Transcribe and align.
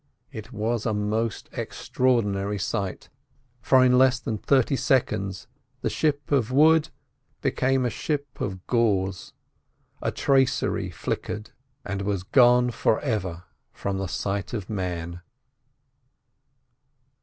It 0.31 0.51
was 0.51 0.87
a 0.87 0.95
most 0.95 1.47
extraordinary 1.53 2.57
sight, 2.57 3.09
for 3.61 3.85
in 3.85 3.99
less 3.99 4.19
than 4.19 4.39
thirty 4.39 4.75
seconds 4.75 5.45
the 5.81 5.91
ship 5.91 6.31
of 6.31 6.51
wood 6.51 6.89
became 7.41 7.85
a 7.85 7.91
ship 7.91 8.41
of 8.41 8.65
gauze, 8.65 9.33
a 10.01 10.09
tracery—flickered, 10.11 11.51
and 11.85 12.01
was 12.01 12.23
gone 12.23 12.71
forever 12.71 13.43
from 13.71 13.99
the 13.99 14.07
sight 14.07 14.53
of 14.55 14.71
man. 14.71 15.21